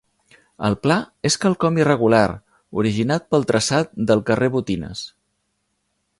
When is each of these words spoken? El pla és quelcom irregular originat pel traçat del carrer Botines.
El 0.69 0.77
pla 0.85 0.95
és 1.29 1.37
quelcom 1.43 1.77
irregular 1.81 2.23
originat 2.85 3.29
pel 3.35 3.47
traçat 3.53 3.95
del 4.09 4.25
carrer 4.31 4.51
Botines. 4.57 5.07